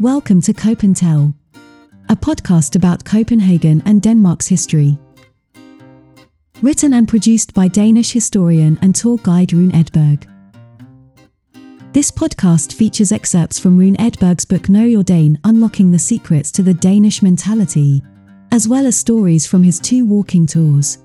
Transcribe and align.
Welcome 0.00 0.40
to 0.42 0.52
Copentell, 0.52 1.34
a 2.08 2.14
podcast 2.14 2.76
about 2.76 3.04
Copenhagen 3.04 3.82
and 3.84 4.00
Denmark's 4.00 4.46
history. 4.46 4.96
Written 6.62 6.94
and 6.94 7.08
produced 7.08 7.52
by 7.52 7.66
Danish 7.66 8.12
historian 8.12 8.78
and 8.80 8.94
tour 8.94 9.18
guide 9.24 9.52
Rune 9.52 9.72
Edberg. 9.72 10.24
This 11.92 12.12
podcast 12.12 12.74
features 12.74 13.10
excerpts 13.10 13.58
from 13.58 13.76
Rune 13.76 13.96
Edberg's 13.96 14.44
book 14.44 14.68
Know 14.68 14.84
Your 14.84 15.02
Dane 15.02 15.36
Unlocking 15.42 15.90
the 15.90 15.98
Secrets 15.98 16.52
to 16.52 16.62
the 16.62 16.74
Danish 16.74 17.20
Mentality, 17.20 18.00
as 18.52 18.68
well 18.68 18.86
as 18.86 18.96
stories 18.96 19.48
from 19.48 19.64
his 19.64 19.80
two 19.80 20.06
walking 20.06 20.46
tours 20.46 20.98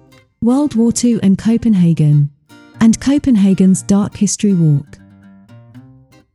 World 0.43 0.75
War 0.75 0.91
II 1.03 1.19
and 1.23 1.35
Copenhagen, 1.39 2.29
and 2.79 3.01
Copenhagen's 3.01 3.81
Dark 3.81 4.15
History 4.17 4.53
Walk. 4.53 4.99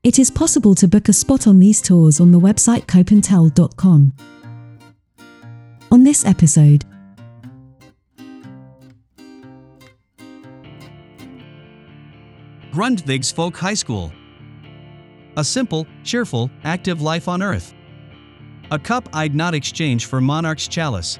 It 0.04 0.20
is 0.20 0.30
possible 0.30 0.76
to 0.76 0.86
book 0.86 1.08
a 1.08 1.12
spot 1.12 1.48
on 1.48 1.58
these 1.58 1.82
tours 1.82 2.20
on 2.20 2.30
the 2.30 2.38
website 2.38 2.86
copentell.com. 2.86 4.12
On 5.90 6.04
this 6.04 6.24
episode, 6.24 6.84
Grundtvig's 12.70 13.32
Folk 13.32 13.56
High 13.56 13.74
School. 13.74 14.12
A 15.36 15.42
simple, 15.42 15.84
cheerful, 16.04 16.48
active 16.62 17.02
life 17.02 17.26
on 17.26 17.42
earth. 17.42 17.74
A 18.70 18.78
cup 18.78 19.08
I'd 19.12 19.34
not 19.34 19.52
exchange 19.52 20.06
for 20.06 20.20
monarch's 20.20 20.68
chalice. 20.68 21.18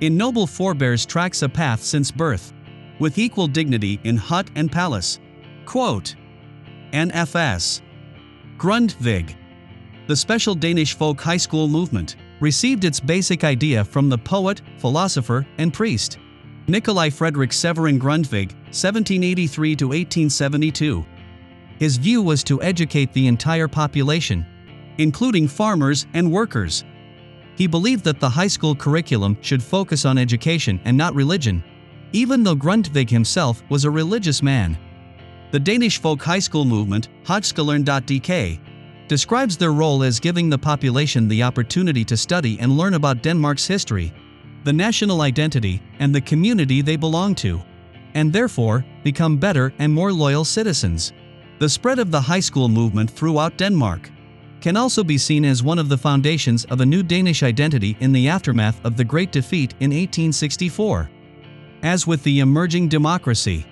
In 0.00 0.16
noble 0.16 0.48
forebears 0.48 1.06
tracks 1.06 1.42
a 1.42 1.48
path 1.48 1.84
since 1.84 2.10
birth, 2.10 2.52
with 2.98 3.16
equal 3.18 3.46
dignity 3.46 4.00
in 4.02 4.16
hut 4.16 4.50
and 4.56 4.72
palace. 4.72 5.20
Quote 5.66 6.16
NFS 6.92 7.80
Grundtvig. 8.62 9.34
The 10.06 10.14
special 10.14 10.54
Danish 10.54 10.94
folk 10.94 11.20
high 11.20 11.36
school 11.36 11.66
movement 11.66 12.14
received 12.38 12.84
its 12.84 13.00
basic 13.00 13.42
idea 13.42 13.84
from 13.84 14.08
the 14.08 14.16
poet, 14.16 14.62
philosopher, 14.78 15.44
and 15.58 15.74
priest 15.74 16.18
Nikolai 16.68 17.10
Frederick 17.10 17.52
Severin 17.52 17.98
Grundtvig, 17.98 18.52
1783 18.70 19.74
to 19.74 19.86
1872. 19.86 21.04
His 21.80 21.96
view 21.96 22.22
was 22.22 22.44
to 22.44 22.62
educate 22.62 23.12
the 23.12 23.26
entire 23.26 23.66
population, 23.66 24.46
including 24.98 25.48
farmers 25.48 26.06
and 26.14 26.30
workers. 26.30 26.84
He 27.56 27.66
believed 27.66 28.04
that 28.04 28.20
the 28.20 28.30
high 28.30 28.46
school 28.46 28.76
curriculum 28.76 29.36
should 29.40 29.60
focus 29.60 30.04
on 30.04 30.18
education 30.18 30.80
and 30.84 30.96
not 30.96 31.16
religion, 31.16 31.64
even 32.12 32.44
though 32.44 32.54
Grundtvig 32.54 33.10
himself 33.10 33.60
was 33.70 33.84
a 33.84 33.90
religious 33.90 34.40
man. 34.40 34.78
The 35.52 35.60
Danish 35.60 36.00
folk 36.00 36.22
high 36.22 36.38
school 36.38 36.64
movement, 36.64 37.10
Højskolerne.dk, 37.26 38.58
describes 39.06 39.58
their 39.58 39.72
role 39.72 40.02
as 40.02 40.18
giving 40.18 40.48
the 40.48 40.56
population 40.56 41.28
the 41.28 41.42
opportunity 41.42 42.06
to 42.06 42.16
study 42.16 42.58
and 42.58 42.72
learn 42.72 42.94
about 42.94 43.22
Denmark's 43.22 43.66
history, 43.66 44.14
the 44.64 44.72
national 44.72 45.20
identity, 45.20 45.82
and 45.98 46.14
the 46.14 46.22
community 46.22 46.80
they 46.80 46.96
belong 46.96 47.34
to, 47.34 47.60
and 48.14 48.32
therefore 48.32 48.82
become 49.04 49.36
better 49.36 49.74
and 49.78 49.92
more 49.92 50.10
loyal 50.10 50.46
citizens. 50.46 51.12
The 51.58 51.68
spread 51.68 51.98
of 51.98 52.10
the 52.10 52.22
high 52.22 52.40
school 52.40 52.70
movement 52.70 53.10
throughout 53.10 53.58
Denmark 53.58 54.10
can 54.62 54.78
also 54.78 55.04
be 55.04 55.18
seen 55.18 55.44
as 55.44 55.62
one 55.62 55.78
of 55.78 55.90
the 55.90 55.98
foundations 55.98 56.64
of 56.66 56.80
a 56.80 56.86
new 56.86 57.02
Danish 57.02 57.42
identity 57.42 57.94
in 58.00 58.12
the 58.12 58.26
aftermath 58.26 58.82
of 58.86 58.96
the 58.96 59.04
Great 59.04 59.30
Defeat 59.30 59.72
in 59.80 59.90
1864. 59.90 61.10
As 61.82 62.06
with 62.06 62.22
the 62.22 62.40
emerging 62.40 62.88
democracy, 62.88 63.66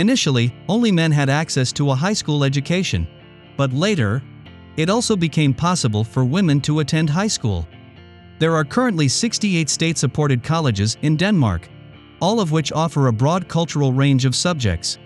Initially, 0.00 0.50
only 0.66 0.90
men 0.90 1.12
had 1.12 1.28
access 1.28 1.72
to 1.72 1.90
a 1.90 1.94
high 1.94 2.14
school 2.14 2.42
education, 2.42 3.06
but 3.58 3.70
later, 3.74 4.22
it 4.78 4.88
also 4.88 5.14
became 5.14 5.52
possible 5.52 6.04
for 6.04 6.24
women 6.24 6.58
to 6.62 6.80
attend 6.80 7.10
high 7.10 7.26
school. 7.26 7.68
There 8.38 8.54
are 8.54 8.64
currently 8.64 9.08
68 9.08 9.68
state 9.68 9.98
supported 9.98 10.42
colleges 10.42 10.96
in 11.02 11.18
Denmark, 11.18 11.68
all 12.22 12.40
of 12.40 12.50
which 12.50 12.72
offer 12.72 13.08
a 13.08 13.12
broad 13.12 13.46
cultural 13.46 13.92
range 13.92 14.24
of 14.24 14.34
subjects. 14.34 14.96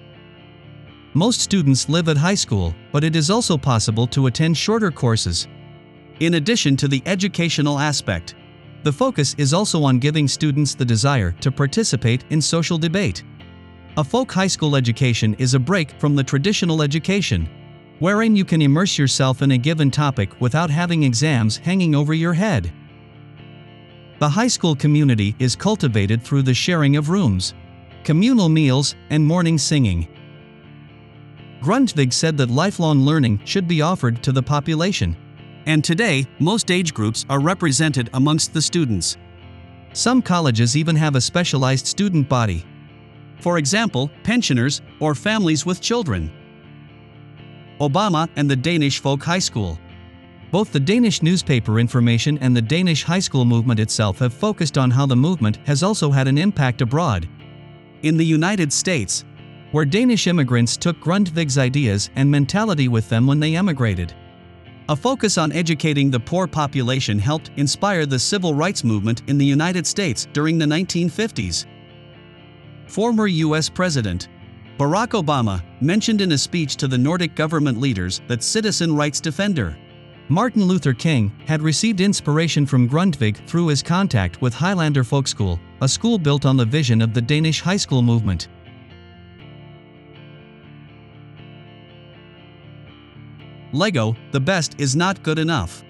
Most 1.13 1.41
students 1.41 1.89
live 1.89 2.09
at 2.09 2.17
high 2.17 2.37
school, 2.37 2.73
but 2.93 3.03
it 3.03 3.17
is 3.17 3.31
also 3.31 3.59
possible 3.59 4.07
to 4.07 4.29
attend 4.29 4.57
shorter 4.57 4.93
courses. 4.93 5.49
In 6.21 6.35
addition 6.35 6.77
to 6.77 6.87
the 6.87 7.03
educational 7.05 7.81
aspect, 7.81 8.37
the 8.85 8.93
focus 8.93 9.35
is 9.39 9.53
also 9.53 9.83
on 9.83 9.99
giving 9.99 10.29
students 10.29 10.77
the 10.77 10.85
desire 10.85 11.33
to 11.41 11.51
participate 11.51 12.25
in 12.31 12.41
social 12.41 12.79
debate. 12.79 13.25
A 13.97 14.03
folk 14.03 14.33
high 14.33 14.49
school 14.49 14.75
education 14.75 15.35
is 15.35 15.55
a 15.55 15.59
break 15.61 15.93
from 16.01 16.17
the 16.17 16.25
traditional 16.25 16.83
education, 16.83 17.49
wherein 18.01 18.35
you 18.35 18.45
can 18.45 18.61
immerse 18.61 18.99
yourself 18.99 19.41
in 19.41 19.53
a 19.53 19.59
given 19.59 19.89
topic 19.89 20.41
without 20.41 20.69
having 20.69 21.05
exams 21.05 21.59
hanging 21.59 21.95
over 21.95 22.13
your 22.13 22.33
head. 22.33 22.73
The 24.19 24.29
high 24.29 24.49
school 24.49 24.75
community 24.75 25.37
is 25.39 25.55
cultivated 25.55 26.21
through 26.21 26.43
the 26.43 26.53
sharing 26.53 26.97
of 26.97 27.09
rooms, 27.09 27.55
communal 28.03 28.49
meals, 28.49 28.97
and 29.11 29.25
morning 29.25 29.59
singing. 29.59 30.09
Grundtvig 31.61 32.13
said 32.13 32.37
that 32.39 32.51
lifelong 32.51 33.03
learning 33.03 33.43
should 33.45 33.69
be 33.69 33.81
offered 33.81 34.25
to 34.25 34.33
the 34.33 34.43
population. 34.43 35.17
And 35.67 35.85
today, 35.85 36.27
most 36.41 36.73
age 36.73 36.95
groups 36.95 37.25
are 37.31 37.39
represented 37.39 38.11
amongst 38.15 38.53
the 38.53 38.61
students. 38.61 39.17
Some 39.93 40.21
colleges 40.21 40.77
even 40.77 40.97
have 40.97 41.15
a 41.15 41.21
specialized 41.21 41.87
student 41.87 42.29
body 42.29 42.67
for 43.41 43.59
example, 43.59 44.11
pensioners 44.23 44.83
or 45.01 45.15
families 45.15 45.67
with 45.67 45.81
children. 45.81 46.33
Obama 47.81 48.29
and 48.37 48.49
the 48.49 48.57
Danish 48.57 49.01
Folk 49.01 49.23
High 49.23 49.39
School. 49.39 49.79
Both 50.51 50.73
the 50.73 50.81
Danish 50.81 51.23
newspaper 51.23 51.81
information 51.81 52.39
and 52.39 52.57
the 52.57 52.63
Danish 52.63 53.03
high 53.03 53.19
school 53.19 53.45
movement 53.45 53.81
itself 53.81 54.21
have 54.21 54.33
focused 54.33 54.79
on 54.79 54.91
how 54.91 55.07
the 55.07 55.17
movement 55.17 55.59
has 55.67 55.83
also 55.83 56.11
had 56.11 56.29
an 56.29 56.39
impact 56.39 56.81
abroad. 56.81 57.29
In 58.03 58.17
the 58.17 58.25
United 58.25 58.73
States, 58.73 59.25
where 59.73 59.85
Danish 59.85 60.29
immigrants 60.29 60.77
took 60.77 61.01
Grundtvig's 61.01 61.59
ideas 61.59 62.11
and 62.15 62.31
mentality 62.31 62.87
with 62.87 63.09
them 63.09 63.27
when 63.27 63.41
they 63.41 63.57
emigrated. 63.57 64.15
A 64.89 64.95
focus 64.95 65.39
on 65.39 65.51
educating 65.51 66.11
the 66.11 66.21
poor 66.21 66.47
population 66.47 67.19
helped 67.19 67.51
inspire 67.57 68.07
the 68.07 68.19
civil 68.19 68.55
rights 68.55 68.85
movement 68.85 69.23
in 69.27 69.39
the 69.39 69.45
United 69.45 69.85
States 69.85 70.29
during 70.33 70.59
the 70.59 70.67
1950s. 70.67 71.67
Former 72.87 73.27
US 73.27 73.69
President 73.69 74.29
Barack 74.79 75.11
Obama 75.11 75.63
mentioned 75.81 76.21
in 76.21 76.33
a 76.33 76.39
speech 76.39 76.77
to 76.77 76.89
the 76.89 76.99
Nordic 76.99 77.35
government 77.35 77.79
leaders 77.81 78.21
that 78.29 78.43
citizen 78.43 78.95
rights 78.95 79.21
defender 79.21 79.77
Martin 80.29 80.65
Luther 80.65 80.95
King 80.95 81.31
had 81.47 81.61
received 81.61 82.01
inspiration 82.01 82.65
from 82.65 82.89
Grundtvig 82.89 83.47
through 83.47 83.67
his 83.67 83.83
contact 83.83 84.41
with 84.41 84.55
Highlander 84.55 85.05
Folk 85.05 85.29
School, 85.29 85.61
a 85.83 85.89
school 85.89 86.19
built 86.19 86.47
on 86.47 86.57
the 86.57 86.65
vision 86.65 87.03
of 87.03 87.13
the 87.13 87.21
Danish 87.21 87.61
high 87.61 87.77
school 87.77 88.01
movement. 88.01 88.49
Lego, 93.73 94.17
the 94.31 94.41
best 94.41 94.77
is 94.79 94.97
not 94.97 95.23
good 95.23 95.39
enough. 95.39 95.85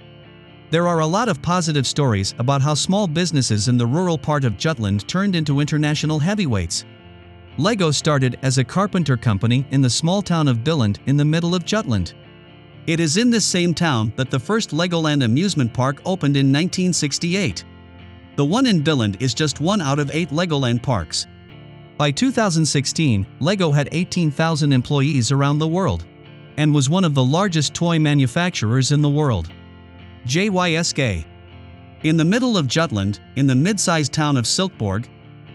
There 0.74 0.88
are 0.88 0.98
a 0.98 1.06
lot 1.06 1.28
of 1.28 1.40
positive 1.40 1.86
stories 1.86 2.34
about 2.40 2.60
how 2.60 2.74
small 2.74 3.06
businesses 3.06 3.68
in 3.68 3.78
the 3.78 3.86
rural 3.86 4.18
part 4.18 4.44
of 4.44 4.56
Jutland 4.56 5.06
turned 5.06 5.36
into 5.36 5.60
international 5.60 6.18
heavyweights. 6.18 6.84
Lego 7.58 7.92
started 7.92 8.40
as 8.42 8.58
a 8.58 8.64
carpenter 8.64 9.16
company 9.16 9.64
in 9.70 9.82
the 9.82 9.88
small 9.88 10.20
town 10.20 10.48
of 10.48 10.64
Billund 10.64 10.98
in 11.06 11.16
the 11.16 11.24
middle 11.24 11.54
of 11.54 11.64
Jutland. 11.64 12.14
It 12.88 12.98
is 12.98 13.18
in 13.18 13.30
this 13.30 13.44
same 13.44 13.72
town 13.72 14.12
that 14.16 14.32
the 14.32 14.40
first 14.40 14.70
Legoland 14.70 15.24
amusement 15.24 15.72
park 15.72 16.02
opened 16.04 16.36
in 16.36 16.46
1968. 16.46 17.64
The 18.34 18.44
one 18.44 18.66
in 18.66 18.82
Billund 18.82 19.22
is 19.22 19.32
just 19.32 19.60
one 19.60 19.80
out 19.80 20.00
of 20.00 20.10
eight 20.12 20.30
Legoland 20.30 20.82
parks. 20.82 21.28
By 21.98 22.10
2016, 22.10 23.24
Lego 23.38 23.70
had 23.70 23.88
18,000 23.92 24.72
employees 24.72 25.30
around 25.30 25.60
the 25.60 25.68
world 25.68 26.04
and 26.56 26.74
was 26.74 26.90
one 26.90 27.04
of 27.04 27.14
the 27.14 27.22
largest 27.22 27.74
toy 27.74 28.00
manufacturers 28.00 28.90
in 28.90 29.02
the 29.02 29.08
world. 29.08 29.52
JYSK. 30.26 31.24
In 32.02 32.16
the 32.16 32.24
middle 32.24 32.56
of 32.56 32.66
Jutland, 32.66 33.20
in 33.36 33.46
the 33.46 33.54
mid-sized 33.54 34.12
town 34.12 34.36
of 34.36 34.46
Silkeborg, 34.46 35.06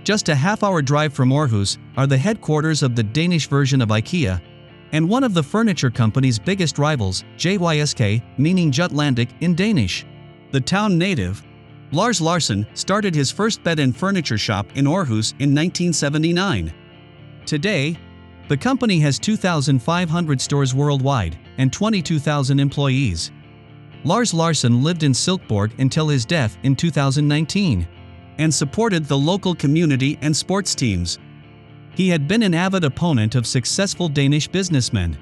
just 0.04 0.30
a 0.30 0.36
half 0.36 0.64
hour 0.64 0.82
drive 0.82 1.14
from 1.14 1.30
Aarhus, 1.30 1.78
are 1.98 2.06
the 2.06 2.18
headquarters 2.18 2.84
of 2.84 2.96
the 2.96 3.04
Danish 3.04 3.48
version 3.48 3.82
of 3.82 3.90
IKEA, 3.90 4.40
and 4.92 5.10
one 5.10 5.24
of 5.24 5.34
the 5.34 5.44
furniture 5.44 5.90
company's 5.90 6.38
biggest 6.38 6.78
rivals, 6.78 7.24
JYSK, 7.38 8.22
meaning 8.38 8.72
Jutlandic 8.72 9.30
in 9.42 9.56
Danish. 9.56 10.06
The 10.52 10.62
town 10.62 10.98
native, 10.98 11.44
Lars 11.92 12.22
Larsen, 12.22 12.68
started 12.76 13.16
his 13.16 13.32
first 13.32 13.64
bed 13.64 13.80
and 13.80 13.96
furniture 13.96 14.38
shop 14.38 14.68
in 14.76 14.86
Aarhus 14.86 15.32
in 15.40 15.56
1979. 15.56 16.74
Today, 17.46 17.98
the 18.48 18.58
company 18.58 19.00
has 19.00 19.18
2,500 19.20 20.42
stores 20.42 20.76
worldwide 20.76 21.38
and 21.58 21.74
22,000 21.74 22.60
employees. 22.60 23.32
Lars 24.06 24.34
Larsen 24.34 24.82
lived 24.82 25.04
in 25.04 25.12
Silkeborg 25.12 25.78
until 25.80 26.08
his 26.08 26.26
death 26.26 26.58
in 26.64 26.76
2019 26.76 27.88
and 28.38 28.54
supported 28.54 29.06
the 29.06 29.18
local 29.18 29.54
community 29.54 30.18
and 30.22 30.36
sports 30.36 30.74
teams. 30.74 31.20
He 31.96 32.08
had 32.08 32.28
been 32.28 32.44
an 32.44 32.54
avid 32.54 32.86
opponent 32.86 33.36
of 33.36 33.46
successful 33.46 34.08
Danish 34.08 34.48
businessmen 34.48 35.18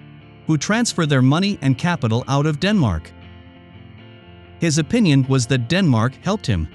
who 0.45 0.57
transfer 0.57 1.05
their 1.07 1.23
money 1.23 1.57
and 1.61 1.77
capital 1.77 2.23
out 2.27 2.45
of 2.45 2.59
Denmark. 2.59 3.11
His 4.59 4.77
opinion 4.77 5.25
was 5.27 5.47
that 5.47 5.67
Denmark 5.67 6.13
helped 6.23 6.45
him 6.45 6.67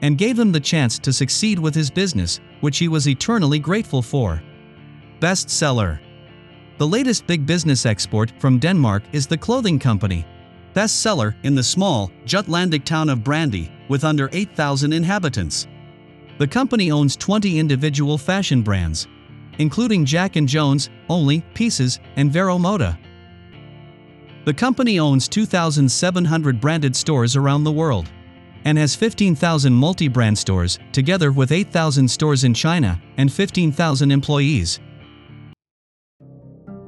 and 0.00 0.16
gave 0.16 0.38
him 0.38 0.52
the 0.52 0.60
chance 0.60 0.98
to 1.00 1.12
succeed 1.12 1.58
with 1.58 1.74
his 1.74 1.90
business, 1.90 2.40
which 2.60 2.78
he 2.78 2.86
was 2.86 3.08
eternally 3.08 3.58
grateful 3.58 4.00
for. 4.00 4.40
Bestseller 5.18 5.98
The 6.78 6.86
latest 6.86 7.26
big 7.26 7.44
business 7.46 7.84
export 7.84 8.32
from 8.38 8.60
Denmark 8.60 9.02
is 9.12 9.26
the 9.26 9.36
clothing 9.36 9.80
company. 9.80 10.24
Bestseller 10.78 11.34
in 11.42 11.56
the 11.56 11.62
small, 11.62 12.08
Jutlandic 12.24 12.84
town 12.84 13.08
of 13.08 13.24
Brande, 13.24 13.68
with 13.88 14.04
under 14.04 14.30
8,000 14.32 14.92
inhabitants. 14.92 15.66
The 16.38 16.46
company 16.46 16.92
owns 16.92 17.16
20 17.16 17.58
individual 17.58 18.16
fashion 18.16 18.62
brands, 18.62 19.08
including 19.58 20.04
Jack 20.04 20.34
& 20.34 20.44
Jones, 20.44 20.88
Only, 21.08 21.40
Pieces, 21.52 21.98
and 22.14 22.32
Vero 22.32 22.58
Moda. 22.58 22.96
The 24.44 24.54
company 24.54 25.00
owns 25.00 25.26
2,700 25.26 26.60
branded 26.60 26.94
stores 26.94 27.34
around 27.34 27.64
the 27.64 27.72
world 27.72 28.08
and 28.64 28.78
has 28.78 28.94
15,000 28.94 29.72
multi-brand 29.72 30.38
stores, 30.38 30.78
together 30.92 31.32
with 31.32 31.50
8,000 31.50 32.08
stores 32.08 32.44
in 32.44 32.54
China 32.54 33.02
and 33.16 33.32
15,000 33.32 34.12
employees. 34.12 34.78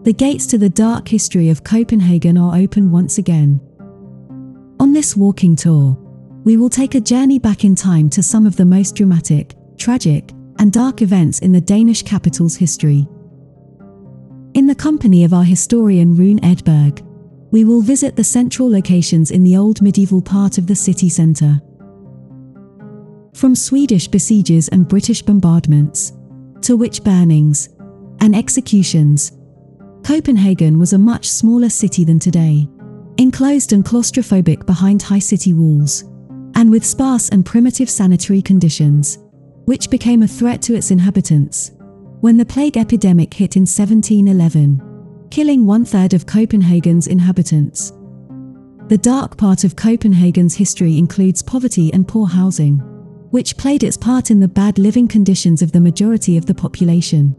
The 0.04 0.12
gates 0.12 0.46
to 0.46 0.58
the 0.58 0.70
dark 0.70 1.08
history 1.08 1.50
of 1.50 1.64
Copenhagen 1.64 2.38
are 2.38 2.54
open 2.54 2.92
once 2.92 3.18
again. 3.18 3.60
On 4.80 4.94
this 4.94 5.14
walking 5.14 5.56
tour, 5.56 5.94
we 6.42 6.56
will 6.56 6.70
take 6.70 6.94
a 6.94 7.02
journey 7.02 7.38
back 7.38 7.64
in 7.64 7.74
time 7.74 8.08
to 8.08 8.22
some 8.22 8.46
of 8.46 8.56
the 8.56 8.64
most 8.64 8.96
dramatic, 8.96 9.54
tragic, 9.76 10.32
and 10.58 10.72
dark 10.72 11.02
events 11.02 11.40
in 11.40 11.52
the 11.52 11.60
Danish 11.60 12.02
capital's 12.02 12.56
history. 12.56 13.06
In 14.54 14.66
the 14.66 14.74
company 14.74 15.22
of 15.22 15.34
our 15.34 15.44
historian 15.44 16.16
Rune 16.16 16.40
Edberg, 16.40 17.06
we 17.50 17.62
will 17.62 17.82
visit 17.82 18.16
the 18.16 18.24
central 18.24 18.70
locations 18.70 19.30
in 19.30 19.42
the 19.42 19.54
old 19.54 19.82
medieval 19.82 20.22
part 20.22 20.56
of 20.56 20.66
the 20.66 20.74
city 20.74 21.10
centre. 21.10 21.60
From 23.34 23.54
Swedish 23.54 24.08
besieges 24.08 24.68
and 24.68 24.88
British 24.88 25.20
bombardments, 25.20 26.14
to 26.62 26.78
witch 26.78 27.04
burnings 27.04 27.68
and 28.20 28.34
executions, 28.34 29.32
Copenhagen 30.04 30.78
was 30.78 30.94
a 30.94 30.98
much 30.98 31.28
smaller 31.28 31.68
city 31.68 32.02
than 32.02 32.18
today, 32.18 32.66
enclosed 33.20 33.74
and 33.74 33.84
claustrophobic 33.84 34.64
behind 34.64 35.02
high 35.02 35.18
city 35.18 35.52
walls, 35.52 36.04
and 36.54 36.70
with 36.70 36.82
sparse 36.82 37.28
and 37.28 37.44
primitive 37.44 37.90
sanitary 37.90 38.40
conditions, 38.40 39.18
which 39.66 39.90
became 39.90 40.22
a 40.22 40.28
threat 40.28 40.62
to 40.62 40.74
its 40.74 40.90
inhabitants. 40.90 41.72
When 42.22 42.38
the 42.38 42.46
plague 42.46 42.78
epidemic 42.78 43.34
hit 43.34 43.56
in 43.56 43.62
1711, 43.62 45.28
killing 45.30 45.66
one 45.66 45.84
third 45.84 46.14
of 46.14 46.24
Copenhagen's 46.24 47.08
inhabitants. 47.08 47.92
The 48.88 48.98
dark 48.98 49.36
part 49.36 49.64
of 49.64 49.76
Copenhagen's 49.76 50.56
history 50.56 50.96
includes 50.96 51.42
poverty 51.42 51.92
and 51.92 52.08
poor 52.08 52.26
housing, 52.26 52.78
which 53.32 53.58
played 53.58 53.82
its 53.84 53.98
part 53.98 54.30
in 54.30 54.40
the 54.40 54.48
bad 54.48 54.78
living 54.78 55.06
conditions 55.06 55.60
of 55.60 55.72
the 55.72 55.80
majority 55.80 56.38
of 56.38 56.46
the 56.46 56.54
population. 56.54 57.36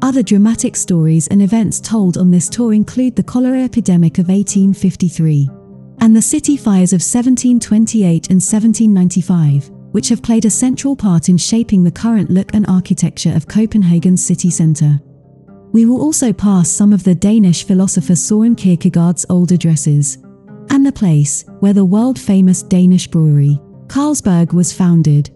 Other 0.00 0.22
dramatic 0.22 0.76
stories 0.76 1.26
and 1.26 1.42
events 1.42 1.80
told 1.80 2.18
on 2.18 2.30
this 2.30 2.48
tour 2.48 2.72
include 2.72 3.16
the 3.16 3.22
cholera 3.22 3.64
epidemic 3.64 4.18
of 4.18 4.28
1853 4.28 5.50
and 6.00 6.14
the 6.14 6.22
city 6.22 6.56
fires 6.56 6.92
of 6.92 7.00
1728 7.00 8.30
and 8.30 8.40
1795, 8.40 9.70
which 9.90 10.08
have 10.08 10.22
played 10.22 10.44
a 10.44 10.50
central 10.50 10.94
part 10.94 11.28
in 11.28 11.36
shaping 11.36 11.82
the 11.82 11.90
current 11.90 12.30
look 12.30 12.54
and 12.54 12.64
architecture 12.68 13.32
of 13.34 13.48
Copenhagen's 13.48 14.24
city 14.24 14.50
centre. 14.50 15.00
We 15.72 15.84
will 15.84 16.00
also 16.00 16.32
pass 16.32 16.70
some 16.70 16.92
of 16.92 17.02
the 17.02 17.16
Danish 17.16 17.64
philosopher 17.64 18.14
Soren 18.14 18.54
Kierkegaard's 18.54 19.26
old 19.28 19.50
addresses 19.50 20.18
and 20.70 20.86
the 20.86 20.92
place 20.92 21.44
where 21.58 21.72
the 21.72 21.84
world 21.84 22.20
famous 22.20 22.62
Danish 22.62 23.08
brewery, 23.08 23.58
Carlsberg, 23.88 24.52
was 24.52 24.72
founded. 24.72 25.30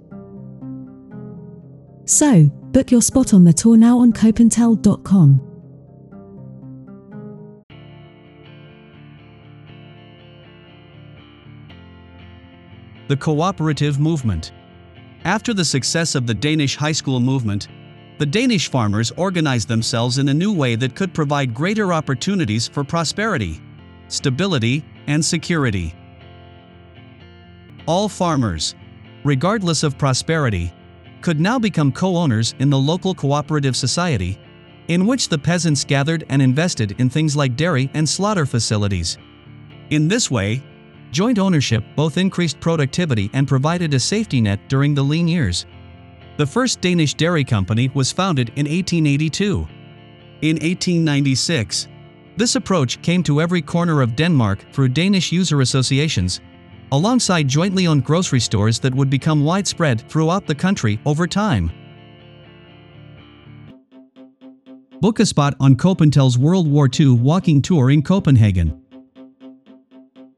So, 2.04 2.50
Book 2.72 2.90
your 2.90 3.02
spot 3.02 3.34
on 3.34 3.44
the 3.44 3.52
tour 3.52 3.76
now 3.76 3.98
on 3.98 4.14
copentell.com. 4.14 5.48
The 13.08 13.16
Cooperative 13.18 14.00
Movement 14.00 14.52
After 15.24 15.52
the 15.52 15.66
success 15.66 16.14
of 16.14 16.26
the 16.26 16.32
Danish 16.32 16.74
high 16.76 16.92
school 16.92 17.20
movement, 17.20 17.68
the 18.16 18.24
Danish 18.24 18.70
farmers 18.70 19.10
organized 19.18 19.68
themselves 19.68 20.16
in 20.16 20.30
a 20.30 20.34
new 20.34 20.54
way 20.54 20.74
that 20.76 20.94
could 20.94 21.12
provide 21.12 21.52
greater 21.52 21.92
opportunities 21.92 22.68
for 22.68 22.84
prosperity, 22.84 23.60
stability, 24.08 24.82
and 25.08 25.22
security. 25.22 25.94
All 27.84 28.08
farmers, 28.08 28.74
regardless 29.24 29.82
of 29.82 29.98
prosperity, 29.98 30.72
could 31.22 31.40
now 31.40 31.58
become 31.58 31.92
co-owners 31.92 32.54
in 32.58 32.68
the 32.68 32.78
local 32.78 33.14
cooperative 33.14 33.76
society, 33.76 34.38
in 34.88 35.06
which 35.06 35.28
the 35.28 35.38
peasants 35.38 35.84
gathered 35.84 36.24
and 36.28 36.42
invested 36.42 37.00
in 37.00 37.08
things 37.08 37.36
like 37.36 37.56
dairy 37.56 37.90
and 37.94 38.08
slaughter 38.08 38.44
facilities. 38.44 39.16
In 39.90 40.08
this 40.08 40.30
way, 40.30 40.62
joint 41.10 41.38
ownership 41.38 41.84
both 41.96 42.18
increased 42.18 42.60
productivity 42.60 43.30
and 43.32 43.46
provided 43.46 43.94
a 43.94 44.00
safety 44.00 44.40
net 44.40 44.60
during 44.68 44.94
the 44.94 45.02
lean 45.02 45.28
years. 45.28 45.66
The 46.38 46.46
first 46.46 46.80
Danish 46.80 47.14
dairy 47.14 47.44
company 47.44 47.90
was 47.94 48.10
founded 48.10 48.48
in 48.50 48.66
1882. 48.66 49.68
In 50.42 50.56
1896, 50.56 51.88
this 52.36 52.56
approach 52.56 53.00
came 53.02 53.22
to 53.24 53.40
every 53.40 53.62
corner 53.62 54.00
of 54.00 54.16
Denmark 54.16 54.64
through 54.72 54.88
Danish 54.88 55.30
user 55.30 55.60
associations 55.60 56.40
alongside 56.92 57.48
jointly 57.48 57.86
owned 57.86 58.04
grocery 58.04 58.38
stores 58.38 58.78
that 58.78 58.94
would 58.94 59.10
become 59.10 59.44
widespread 59.44 60.08
throughout 60.08 60.46
the 60.46 60.54
country 60.54 61.00
over 61.04 61.26
time. 61.26 61.72
Book 65.00 65.18
a 65.18 65.26
spot 65.26 65.54
on 65.58 65.74
Copentell's 65.74 66.38
World 66.38 66.70
War 66.70 66.88
II 66.88 67.14
walking 67.14 67.60
tour 67.60 67.90
in 67.90 68.02
Copenhagen. 68.02 68.78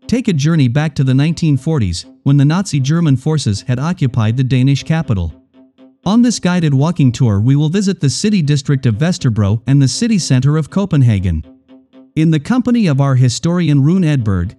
Take 0.07 0.29
a 0.29 0.33
journey 0.33 0.69
back 0.69 0.95
to 0.95 1.05
the 1.05 1.13
1940s, 1.13 2.07
when 2.23 2.37
the 2.37 2.45
Nazi 2.45 2.81
German 2.81 3.17
forces 3.17 3.63
had 3.63 3.79
occupied 3.79 4.37
the 4.37 4.45
Danish 4.45 4.83
capital. 4.83 5.35
On 6.07 6.23
this 6.23 6.39
guided 6.39 6.73
walking 6.73 7.11
tour 7.11 7.41
we 7.41 7.57
will 7.57 7.69
visit 7.69 8.01
the 8.01 8.09
city 8.09 8.43
district 8.43 8.87
of 8.87 8.95
Vesterbro 8.95 9.63
and 9.67 9.83
the 9.83 9.89
city 9.89 10.19
center 10.19 10.57
of 10.57 10.71
Copenhagen. 10.71 11.43
In 12.17 12.31
the 12.31 12.41
company 12.41 12.87
of 12.87 13.01
our 13.01 13.17
historian 13.17 13.83
Rune 13.83 14.03
Edberg, 14.03 14.55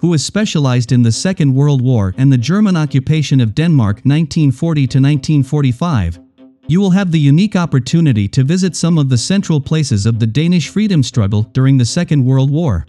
who 0.00 0.16
specialized 0.18 0.92
in 0.92 1.02
the 1.02 1.12
Second 1.12 1.54
World 1.54 1.82
War 1.82 2.14
and 2.16 2.32
the 2.32 2.38
German 2.38 2.76
occupation 2.76 3.40
of 3.40 3.54
Denmark 3.54 3.96
1940 4.04 4.80
to 4.80 4.98
1945, 4.98 6.18
you 6.66 6.80
will 6.80 6.90
have 6.90 7.10
the 7.10 7.18
unique 7.18 7.56
opportunity 7.56 8.28
to 8.28 8.44
visit 8.44 8.76
some 8.76 8.98
of 8.98 9.08
the 9.08 9.18
central 9.18 9.60
places 9.60 10.06
of 10.06 10.18
the 10.18 10.26
Danish 10.26 10.68
freedom 10.68 11.02
struggle 11.02 11.42
during 11.42 11.78
the 11.78 11.84
Second 11.84 12.24
World 12.24 12.50
War. 12.50 12.86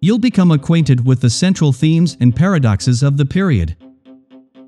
You'll 0.00 0.18
become 0.18 0.50
acquainted 0.50 1.06
with 1.06 1.20
the 1.22 1.30
central 1.30 1.72
themes 1.72 2.16
and 2.20 2.36
paradoxes 2.36 3.02
of 3.02 3.16
the 3.16 3.26
period. 3.26 3.76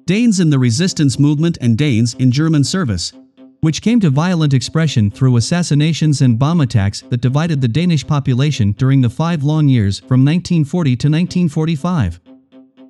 Danes 0.06 0.40
in 0.40 0.48
the 0.48 0.58
resistance 0.58 1.18
movement 1.18 1.58
and 1.60 1.76
Danes 1.76 2.14
in 2.14 2.32
German 2.32 2.64
service, 2.64 3.12
which 3.60 3.82
came 3.82 4.00
to 4.00 4.10
violent 4.10 4.54
expression 4.54 5.10
through 5.10 5.36
assassinations 5.36 6.20
and 6.20 6.38
bomb 6.38 6.60
attacks 6.60 7.02
that 7.10 7.20
divided 7.20 7.60
the 7.60 7.68
Danish 7.68 8.06
population 8.06 8.72
during 8.72 9.00
the 9.00 9.10
five 9.10 9.42
long 9.42 9.68
years 9.68 9.98
from 9.98 10.24
1940 10.24 10.90
to 10.90 11.08
1945. 11.08 12.20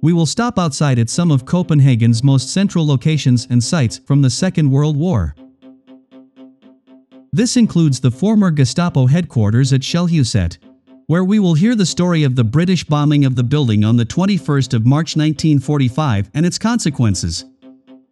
We 0.00 0.12
will 0.12 0.26
stop 0.26 0.58
outside 0.58 0.98
at 0.98 1.10
some 1.10 1.30
of 1.30 1.44
Copenhagen's 1.44 2.22
most 2.22 2.50
central 2.50 2.86
locations 2.86 3.46
and 3.50 3.62
sites 3.62 3.98
from 3.98 4.22
the 4.22 4.30
Second 4.30 4.70
World 4.70 4.96
War. 4.96 5.34
This 7.32 7.56
includes 7.56 8.00
the 8.00 8.10
former 8.10 8.50
Gestapo 8.50 9.06
headquarters 9.06 9.72
at 9.72 9.80
Shellhuset, 9.80 10.58
where 11.06 11.24
we 11.24 11.38
will 11.38 11.54
hear 11.54 11.74
the 11.74 11.86
story 11.86 12.22
of 12.22 12.36
the 12.36 12.44
British 12.44 12.84
bombing 12.84 13.24
of 13.24 13.34
the 13.34 13.42
building 13.42 13.84
on 13.84 13.96
the 13.96 14.06
21st 14.06 14.74
of 14.74 14.86
March 14.86 15.16
1945 15.16 16.30
and 16.34 16.46
its 16.46 16.58
consequences. 16.58 17.44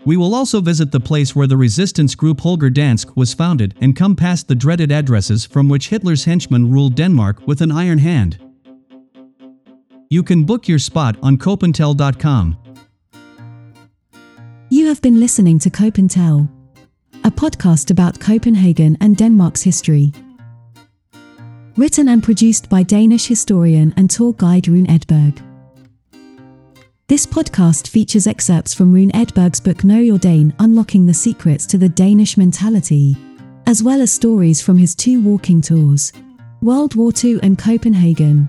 We 0.06 0.16
will 0.16 0.36
also 0.36 0.60
visit 0.60 0.92
the 0.92 1.00
place 1.00 1.34
where 1.34 1.48
the 1.48 1.56
resistance 1.56 2.14
group 2.14 2.40
Holger 2.40 2.70
Dansk 2.70 3.16
was 3.16 3.34
founded 3.34 3.74
and 3.80 3.96
come 3.96 4.14
past 4.14 4.46
the 4.46 4.54
dreaded 4.54 4.92
addresses 4.92 5.44
from 5.44 5.68
which 5.68 5.88
Hitler's 5.88 6.24
henchmen 6.24 6.70
ruled 6.70 6.94
Denmark 6.94 7.44
with 7.44 7.60
an 7.60 7.72
iron 7.72 7.98
hand. 7.98 8.38
You 10.08 10.22
can 10.22 10.44
book 10.44 10.68
your 10.68 10.78
spot 10.78 11.16
on 11.24 11.38
Copentell.com. 11.38 12.56
You 14.70 14.86
have 14.86 15.02
been 15.02 15.18
listening 15.18 15.58
to 15.58 15.70
Copentell, 15.70 16.48
a 17.24 17.30
podcast 17.30 17.90
about 17.90 18.20
Copenhagen 18.20 18.96
and 19.00 19.16
Denmark's 19.16 19.62
history. 19.62 20.12
Written 21.76 22.08
and 22.08 22.22
produced 22.22 22.70
by 22.70 22.84
Danish 22.84 23.26
historian 23.26 23.92
and 23.96 24.08
tour 24.08 24.32
guide 24.34 24.68
Rune 24.68 24.86
Edberg. 24.86 25.45
This 27.08 27.24
podcast 27.24 27.86
features 27.86 28.26
excerpts 28.26 28.74
from 28.74 28.92
Rune 28.92 29.12
Edberg's 29.12 29.60
book 29.60 29.84
Know 29.84 30.00
Your 30.00 30.18
Dane 30.18 30.52
Unlocking 30.58 31.06
the 31.06 31.14
Secrets 31.14 31.64
to 31.66 31.78
the 31.78 31.88
Danish 31.88 32.36
Mentality, 32.36 33.16
as 33.68 33.80
well 33.80 34.02
as 34.02 34.10
stories 34.10 34.60
from 34.60 34.76
his 34.76 34.96
two 34.96 35.22
walking 35.22 35.60
tours 35.60 36.12
World 36.62 36.96
War 36.96 37.12
II 37.22 37.38
and 37.44 37.56
Copenhagen, 37.56 38.48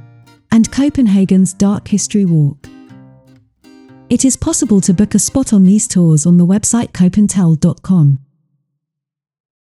and 0.51 0.71
Copenhagen's 0.71 1.53
Dark 1.53 1.87
History 1.87 2.25
Walk. 2.25 2.67
It 4.09 4.25
is 4.25 4.35
possible 4.35 4.81
to 4.81 4.93
book 4.93 5.13
a 5.13 5.19
spot 5.19 5.53
on 5.53 5.63
these 5.63 5.87
tours 5.87 6.25
on 6.25 6.37
the 6.37 6.47
website 6.47 6.93
copentell.com. 6.93 8.17